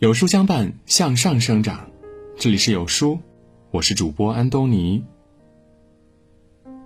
[0.00, 1.88] 有书相伴，向上生长。
[2.36, 3.20] 这里是有书，
[3.70, 5.04] 我是主播安东尼。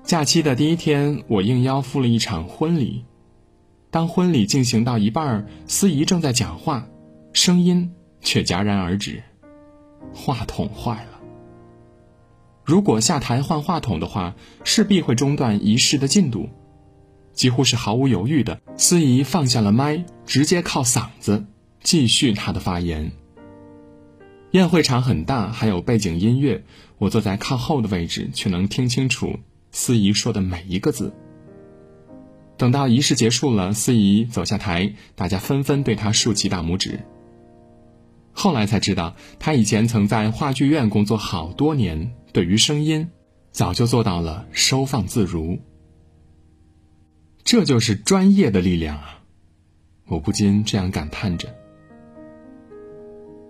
[0.04, 3.06] 假期的第一天，我应邀赴了一场婚礼。
[3.90, 6.86] 当婚礼进行到一半，司仪正在讲话，
[7.32, 7.90] 声音
[8.20, 9.22] 却戛然而止，
[10.12, 11.18] 话筒坏了。
[12.62, 16.50] 如果下台换话筒的话，势必会中断仪式的进度。
[17.32, 21.46] 几乎是毫无犹豫的，司仪放下了麦，直接靠嗓子
[21.82, 23.12] 继续他的发言。
[24.52, 26.64] 宴会场很大，还有背景音乐，
[26.96, 29.38] 我坐在靠后的位置，却能听清楚
[29.72, 31.12] 司仪说的每一个字。
[32.56, 37.00] 等到仪式结束了，司仪走下台，大家纷纷对他竖起大拇指。
[38.32, 43.10] 后来才知道，他以前曾在话剧院工作好多年，对于声音，
[43.52, 45.58] 早就做到了收放自如。
[47.44, 49.20] 这就是专业的力量啊！
[50.06, 51.54] 我不禁这样感叹着。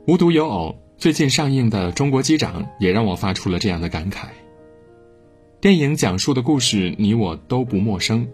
[0.09, 4.29] 无独有偶，最近上映的《中国机长》也让我发出了这样的感慨。
[5.61, 8.27] 电影讲述的故事，你我都不陌生。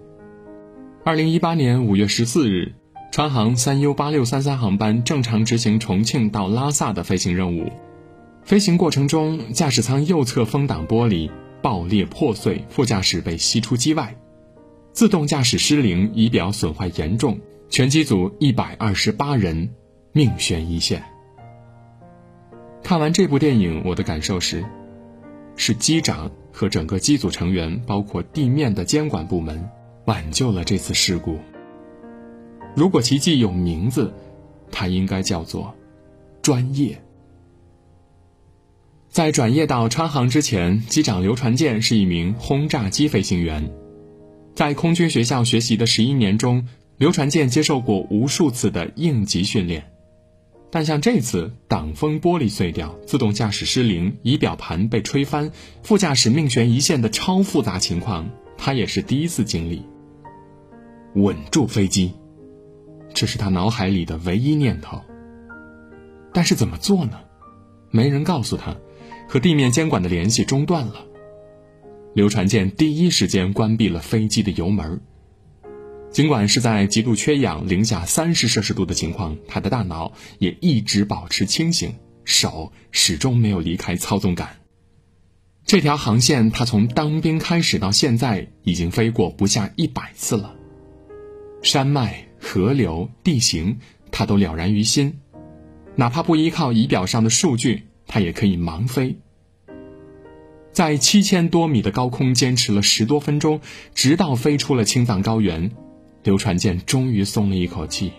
[1.05, 2.77] 二零一八年五月十四日，
[3.11, 7.69] 川航三 U 八六三三航班正常执行重庆到拉萨的飞行任务，
[8.45, 11.29] 飞行过程中，驾驶舱右侧风挡玻璃
[11.61, 14.17] 爆裂破碎，副驾驶被吸出机外。
[14.93, 19.71] 自动驾驶失灵，仪表损坏严重，全机组一百二十八人
[20.13, 21.03] 命悬一线。
[22.85, 24.63] 看完这部电影，我的感受是，
[25.57, 29.67] 是机长和整个机组成员，包括地面的监管部门，
[30.05, 31.39] 挽救了这次事故。
[32.77, 34.13] 如果奇迹有名字，
[34.71, 35.75] 它应该叫做
[36.43, 37.01] 专业。
[39.09, 43.73] 在转业到川航之前，机长刘传健是一名轰炸机飞行员。
[44.55, 46.69] 在空军学校学习的十一年中，
[46.99, 49.91] 刘传健接受过无数次的应急训练，
[50.75, 55.53] 但像这次挡风玻璃碎掉、自动驾驶失灵、仪表盘被吹翻、
[55.85, 58.29] 副驾驶命悬一线的超复杂情况，
[58.59, 59.85] 他也是第一次经历。
[61.15, 62.13] 稳住飞机，
[63.15, 65.01] 这是他脑海里的唯一念头。
[66.33, 67.21] 但是怎么做呢？
[67.93, 68.75] 没人告诉他，
[69.29, 71.07] 和地面监管的联系中断了。
[72.15, 75.01] 刘传健第一时间关闭了飞机的油门。
[76.15, 84.61] 尽管是在极度缺氧、零下三十摄氏度的情况，他的大脑也一直保持清醒，手始终没有离开操纵杆。
[85.67, 90.55] 这条航线，他从当兵开始到现在，已经飞过不下一百次了。
[91.63, 93.81] 山脉、河流、地形，
[94.13, 95.19] 他都了然于心，
[95.97, 99.17] 哪怕不依靠仪表上的数据，他也可以盲飞。
[100.71, 103.61] 在七千多米的高空坚持了十多分钟，
[103.97, 105.73] 直到飞出了青藏高原，
[106.25, 108.13] 刘传健终于松了一口气。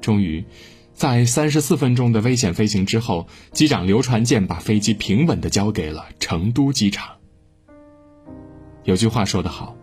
[0.00, 0.44] 终于，
[0.92, 7.16] 在三十四分钟的危险飞行之后，机长刘传健把飞机平稳的交给了成都机场。
[8.84, 9.76] 有句话说得好，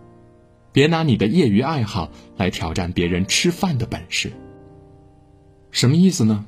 [0.72, 4.32] 别拿你的业余爱好来挑战别人吃饭的本事。
[5.72, 6.46] 什么意思呢？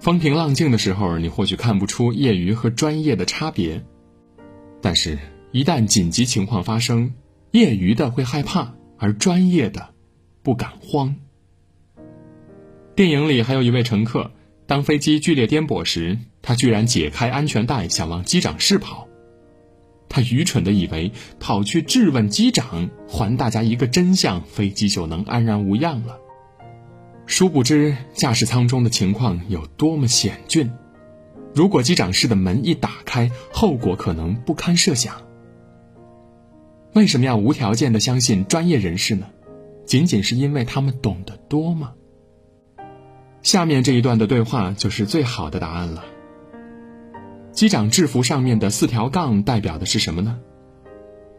[0.00, 3.84] 风平浪静的时候，你或许看不出业余和专业的差别，
[4.80, 5.18] 但是，
[5.52, 7.14] 一旦紧急情况发生，
[7.52, 9.88] 业余的会害怕，而专业的
[10.44, 11.16] 不敢慌。
[12.94, 14.30] 电影里还有一位乘客，
[14.68, 19.08] 当飞机剧烈颠簸时，他居然解开安全带想往机长室跑，
[20.08, 21.10] 他愚蠢的以为
[21.40, 26.20] 跑去质问机长，还大家一个真相，飞机就能安然无恙了。
[27.26, 30.70] 殊不知，驾驶舱中的情况有多么险峻。
[31.56, 35.31] 如果机长室的门一打开，后果可能不堪设想。
[36.94, 39.26] 为什么要无条件的相信专业人士呢？
[39.86, 41.92] 仅仅是因为他们懂得多吗？
[43.42, 46.04] 下面这一段的对话就是最好的答案了。
[47.52, 50.38] 机长制服上面的四条杠代表的是什么呢？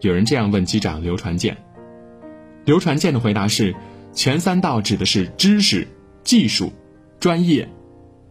[0.01, 1.57] 有人这样问机长刘传健。
[2.65, 3.75] 刘传健的回答是。
[4.15, 5.87] 前三道指的是知识、
[6.23, 6.71] 技术、
[7.19, 7.67] 专业，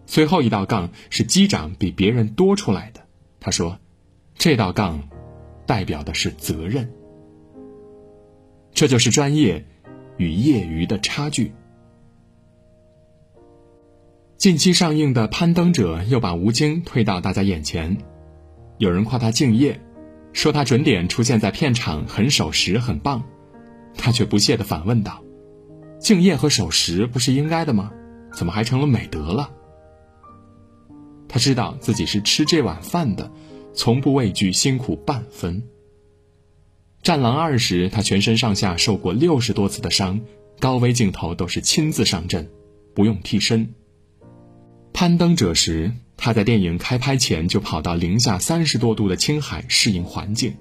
[0.07, 3.01] 最后一道杠是机长比别人多出来的。
[3.41, 3.81] 他说
[4.39, 5.09] ：“这道杠
[5.67, 6.89] 代表的是责任。”
[8.75, 9.65] 这就是专业
[10.17, 11.53] 与业余的差距。
[14.37, 17.97] 近期上映的《攀登者》又把吴京推到大家眼前，
[18.79, 19.81] 有人夸他敬业，
[20.33, 23.23] 说他准点出现在片场，很守时，很棒。
[23.95, 25.23] 他却不屑的反问道。
[26.01, 27.93] 敬业和守时不是应该的吗？
[28.33, 29.51] 怎么还成了美德了？
[31.29, 33.31] 他知道自己是吃这碗饭的，
[33.75, 35.63] 从不畏惧辛苦半分。
[37.03, 40.21] 战狼二时，他全身上下受过六十多次的伤，
[40.61, 42.49] 高危镜头都是亲自上阵，
[42.95, 43.75] 不用替身。
[44.93, 50.55] 攀登者时，他在电影开拍前就跑到零下三十多度的青海适应环境，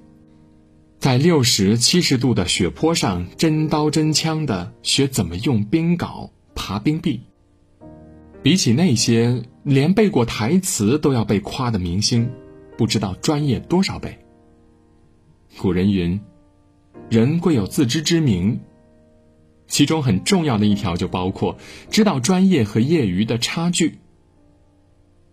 [0.97, 7.21] 在六十七十度的雪坡上真刀真枪的学怎么用冰镐爬冰壁。
[8.41, 12.31] 比起那些连背过台词都要被夸的明星，
[12.75, 14.17] 不知道专业多少倍。
[15.57, 16.19] 古人云
[17.09, 18.59] ：“人贵有自知之明。”
[19.67, 21.57] 其中很重要的一条就包括
[21.89, 23.99] 知道专业和业余的差距。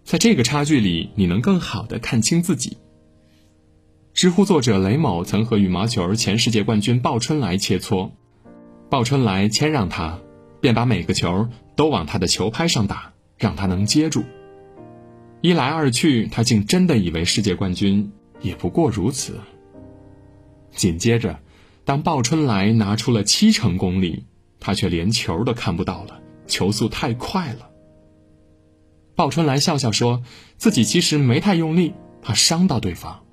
[0.05, 2.79] 在这个差距里，你能更好的看清自己。
[4.15, 8.12] 知乎作者雷某曾和羽毛球前世界冠军鲍春来切磋，
[8.88, 10.21] 鲍春来谦让他，
[10.61, 14.25] 便把每个球都往他的球拍上打，让他能接住。
[15.41, 19.38] 一来二去，他竟真的以为世界冠军也不过如此。
[20.73, 21.38] 紧接着，
[21.88, 24.26] 当鲍春来拿出了七成功力，
[24.61, 27.70] 他却连球都看不到了，球速太快了。
[29.14, 30.23] 鲍春来笑笑说
[30.58, 33.25] ：“自己其实没太用力，怕伤到对方。”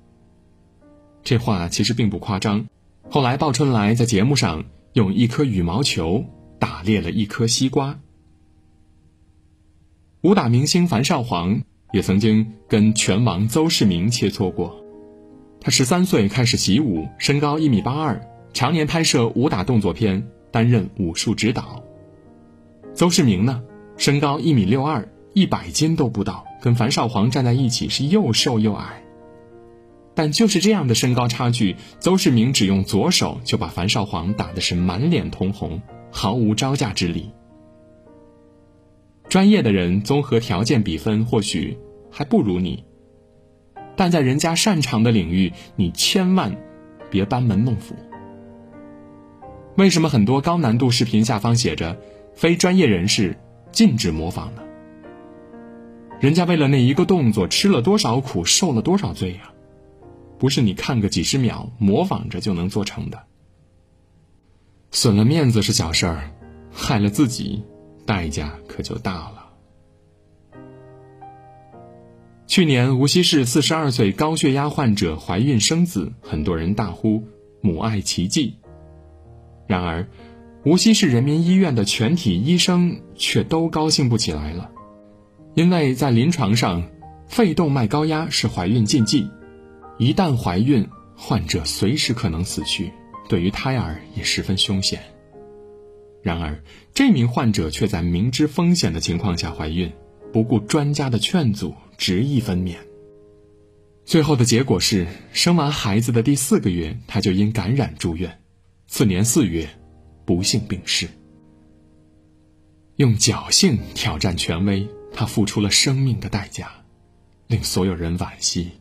[1.22, 2.64] 这话其实并不夸张。
[3.10, 4.64] 后来，鲍春来在节目上
[4.94, 6.24] 用一颗羽毛球
[6.58, 8.00] 打裂了一颗西瓜。
[10.22, 11.60] 武打明星樊少皇
[11.92, 14.82] 也曾经跟拳王邹市明切磋过。
[15.60, 18.26] 他十三岁开始习武，身高一米八二，
[18.56, 21.84] 常年拍摄武打动作片，担任武术指导。
[22.94, 23.62] 邹市明呢，
[23.98, 25.06] 身高一米六二。
[25.34, 29.02] 一百斤都不到，跟樊少皇站在一起是又瘦又矮。
[30.14, 37.32] 但就是这样的身高差距，邹市明只用左手就把樊少皇打的是满脸通红，毫无招架之力。
[39.28, 41.76] 专业的人综合条件比分或许
[42.10, 42.84] 还不如你，
[43.96, 46.56] 但在人家擅长的领域，你千万
[47.10, 47.94] 别班门弄斧。
[49.76, 52.00] 为什么很多高难度视频下方写着
[52.34, 53.36] “非专业人士
[53.72, 54.62] 禁止模仿”呢？
[56.18, 59.52] 人家为了那一个动作吃了多少苦，受了多少罪呀？
[60.38, 63.22] 不是你看个几十秒模仿着就能做成的。
[64.92, 66.30] 损了面子是小事儿，
[66.72, 67.62] 害了自己，
[68.06, 69.46] 代价可就大了。
[72.46, 77.22] 去年无锡市四十二岁高血压患者怀孕生子，很多人大呼
[77.60, 78.56] 母爱奇迹。
[79.66, 80.06] 然而，
[80.64, 84.70] 无锡市人民医院的全体医生却都高兴不起来了。
[85.54, 86.88] 因为在临床上，
[87.26, 89.28] 肺动脉高压是怀孕禁忌，
[89.98, 92.92] 一旦怀孕，患者随时可能死去，
[93.28, 95.00] 对于胎儿也十分凶险。
[96.22, 99.92] 然而，这名患者却在明知风险的情况下怀孕，
[100.32, 102.76] 不顾专家的劝阻，执意分娩。
[104.04, 108.38] 最后的结果是，生完孩子的第四个月，他就因感染住院，
[108.86, 109.68] 次年四月，
[110.24, 111.08] 不幸病逝。
[112.96, 114.88] 用侥幸挑战权威。
[115.18, 116.70] 他付出了生命的代价，
[117.46, 118.72] 令所有人惋惜。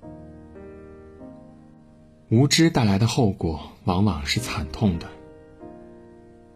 [2.28, 5.08] 无知带来的后果往往是惨痛的。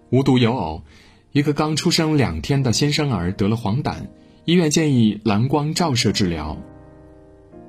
[0.10, 0.84] 无独有偶，
[1.32, 4.08] 一个刚出生两天的新生儿得了黄疸，
[4.44, 6.58] 医院建议蓝光照射治疗，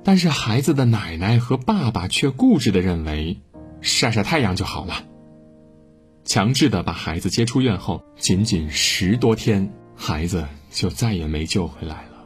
[0.03, 3.38] 但是孩子的奶奶和爸爸却固执的认为
[3.81, 5.05] 晒晒太阳就好了，
[6.31, 10.47] 强制的把孩子接出院后，仅仅十多天，孩子。
[10.71, 12.25] 就再也没救回来了。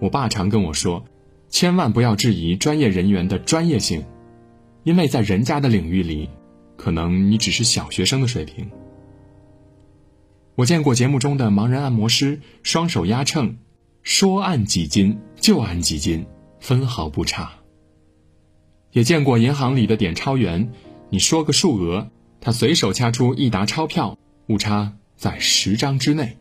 [0.00, 1.04] 我爸常跟我说，
[1.48, 4.04] 千万不要质疑专业人员的专业性，
[4.84, 6.30] 因为在人家的领域里，
[6.76, 8.70] 可能你只是小学生的水平。
[10.54, 13.56] 我见过节目中的盲人按摩师，双手压秤，
[14.04, 16.24] 说按几斤就按几斤，
[16.60, 17.50] 分毫不差。
[18.92, 20.70] 也见过银行里的点钞员，
[21.10, 22.10] 你说个数额，
[22.40, 24.94] 他随手掐出一沓钞票，误差。
[25.18, 26.36] 在十张之内。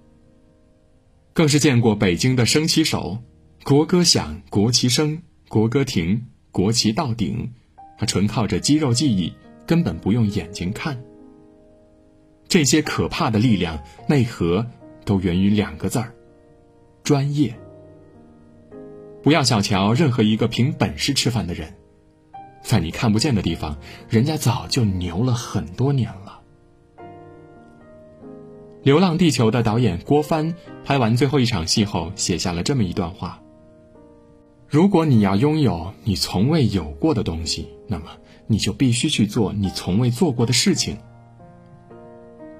[1.33, 3.17] 更是见过北京的升旗手，
[3.63, 7.53] 国歌响，国旗升，国歌停，国旗到顶，
[7.97, 9.33] 他纯靠着肌肉记忆，
[9.65, 11.01] 根本不用眼睛看。
[12.47, 14.67] 这些可怕的力量内核，
[15.05, 16.13] 都源于两个字儿：
[17.03, 17.57] 专业。
[19.23, 21.76] 不要小瞧任何一个凭本事吃饭的人，
[22.67, 23.77] 在你看不见的地方，
[24.09, 26.41] 人家早就牛了很多年了。
[28.83, 33.41] 《流浪地球》的导演郭帆拍完最后一场戏后，写下了这么一段话
[34.67, 38.07] ：“如果你要拥有你从未有过的东西，那么
[38.47, 40.97] 你就必须去做你从未做过的事情。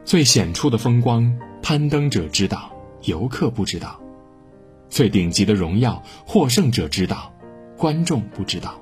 [0.06, 2.72] 最显著的风光，攀登者知道，
[3.04, 4.00] 游客不知道；
[4.88, 7.34] 最顶级的荣耀，获胜者知道，
[7.78, 8.80] 观众不知道。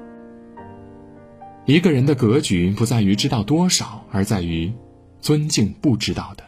[1.66, 4.72] 一个人的格局不在于知道多少，而在于
[5.20, 6.44] 尊敬不知道的。”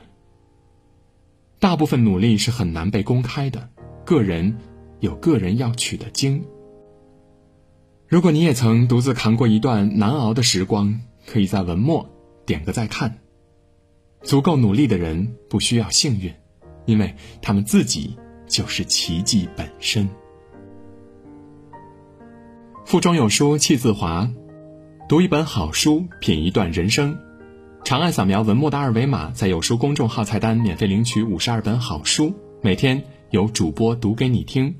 [1.59, 3.69] 大部分努力是很难被公开的，
[4.05, 4.57] 个人
[4.99, 6.45] 有个人要取的经。
[8.07, 12.07] 如果你也曾独自扛过一段难熬的时光，可以在文末
[12.45, 13.17] 点个再看。
[14.21, 16.31] 足够努力的人不需要幸运，
[16.85, 18.15] 因为他们自己
[18.47, 20.07] 就是奇迹本身。
[22.85, 24.31] 腹中有书气自华，
[25.07, 27.17] 读一本好书，品一段人生。
[27.85, 34.75] 长按扫描文末的二维码，在有书公众号菜单免费领取五十二本好书，每天有主播读给你听。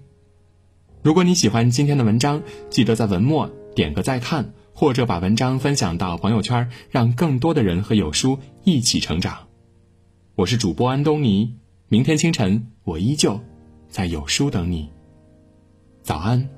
[1.02, 9.48] 如果你喜欢今天的文章，记得在文末点个再看，或者把文章分享到朋友圈，让更多的人和有书一起成长。
[10.36, 11.56] 我是主播安东尼，
[11.88, 13.40] 明天清晨我依旧
[13.88, 14.90] 在有书等你。
[16.04, 16.57] 早安。